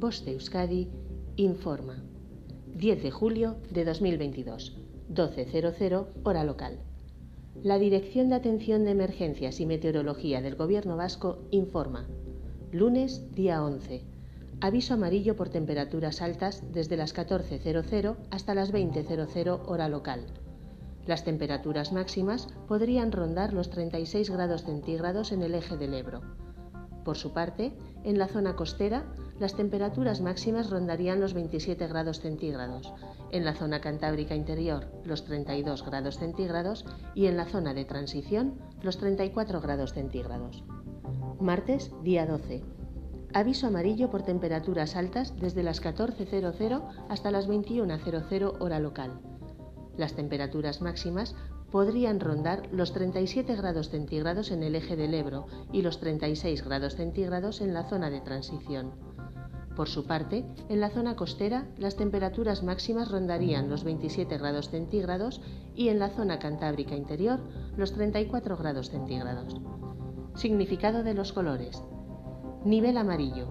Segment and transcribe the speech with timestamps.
[0.00, 0.88] Voz de Euskadi
[1.34, 1.96] informa.
[2.76, 4.76] 10 de julio de 2022,
[5.12, 6.78] 12.00 hora local.
[7.64, 12.06] La Dirección de Atención de Emergencias y Meteorología del Gobierno Vasco informa.
[12.70, 14.04] Lunes, día 11.
[14.60, 20.26] Aviso amarillo por temperaturas altas desde las 14.00 hasta las 20.00 hora local.
[21.06, 26.20] Las temperaturas máximas podrían rondar los 36 grados centígrados en el eje del Ebro.
[27.04, 27.72] Por su parte,
[28.04, 32.92] en la zona costera, las temperaturas máximas rondarían los 27 grados centígrados,
[33.30, 38.54] en la zona cantábrica interior los 32 grados centígrados y en la zona de transición
[38.82, 40.64] los 34 grados centígrados.
[41.40, 42.64] Martes, día 12.
[43.34, 49.20] Aviso amarillo por temperaturas altas desde las 14.00 hasta las 21.00 hora local.
[49.96, 51.34] Las temperaturas máximas
[51.70, 56.96] podrían rondar los 37 grados centígrados en el eje del Ebro y los 36 grados
[56.96, 58.92] centígrados en la zona de transición.
[59.78, 65.40] Por su parte, en la zona costera las temperaturas máximas rondarían los 27 grados centígrados
[65.76, 67.38] y en la zona cantábrica interior
[67.76, 69.54] los 34 grados centígrados.
[70.34, 71.80] Significado de los colores.
[72.64, 73.46] Nivel amarillo.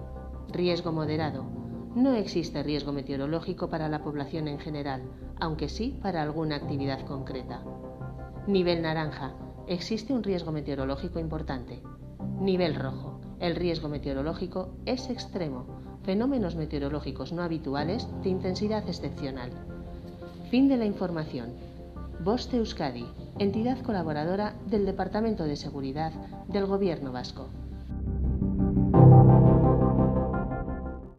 [0.52, 1.46] Riesgo moderado.
[1.94, 5.04] No existe riesgo meteorológico para la población en general,
[5.40, 7.62] aunque sí para alguna actividad concreta.
[8.46, 9.32] Nivel naranja.
[9.66, 11.80] Existe un riesgo meteorológico importante.
[12.38, 13.18] Nivel rojo.
[13.40, 15.87] El riesgo meteorológico es extremo.
[16.08, 19.50] Fenómenos meteorológicos no habituales de intensidad excepcional.
[20.50, 21.52] Fin de la información.
[22.24, 23.04] De Euskadi,
[23.38, 26.12] entidad colaboradora del Departamento de Seguridad
[26.48, 27.50] del Gobierno Vasco.